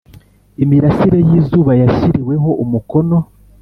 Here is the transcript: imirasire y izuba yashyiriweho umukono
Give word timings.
imirasire 0.63 1.17
y 1.27 1.31
izuba 1.39 1.71
yashyiriweho 1.81 2.49
umukono 2.63 3.17